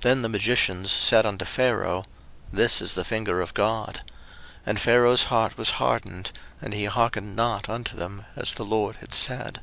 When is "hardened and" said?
5.80-6.74